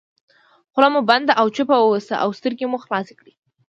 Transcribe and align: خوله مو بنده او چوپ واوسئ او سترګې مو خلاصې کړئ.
خوله 0.71 0.87
مو 0.93 1.01
بنده 1.09 1.33
او 1.39 1.47
چوپ 1.55 1.69
واوسئ 1.71 2.15
او 2.23 2.29
سترګې 2.39 2.65
مو 2.71 2.77
خلاصې 2.85 3.13
کړئ. 3.19 3.33